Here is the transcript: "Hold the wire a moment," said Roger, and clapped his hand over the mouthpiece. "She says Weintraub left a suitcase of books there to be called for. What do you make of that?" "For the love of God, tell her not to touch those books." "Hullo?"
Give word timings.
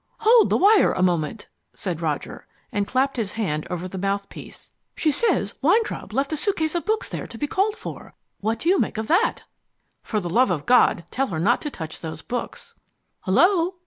"Hold 0.21 0.49
the 0.49 0.57
wire 0.57 0.93
a 0.93 1.03
moment," 1.03 1.47
said 1.75 2.01
Roger, 2.01 2.47
and 2.71 2.87
clapped 2.87 3.17
his 3.17 3.33
hand 3.33 3.67
over 3.69 3.87
the 3.87 3.99
mouthpiece. 3.99 4.71
"She 4.95 5.11
says 5.11 5.53
Weintraub 5.61 6.11
left 6.11 6.33
a 6.33 6.37
suitcase 6.37 6.73
of 6.73 6.85
books 6.85 7.07
there 7.07 7.27
to 7.27 7.37
be 7.37 7.45
called 7.45 7.77
for. 7.77 8.15
What 8.39 8.57
do 8.57 8.67
you 8.69 8.79
make 8.79 8.97
of 8.97 9.05
that?" 9.07 9.43
"For 10.01 10.19
the 10.19 10.27
love 10.27 10.49
of 10.49 10.65
God, 10.65 11.03
tell 11.11 11.27
her 11.27 11.39
not 11.39 11.61
to 11.61 11.69
touch 11.69 11.99
those 11.99 12.23
books." 12.23 12.73
"Hullo?" 13.27 13.75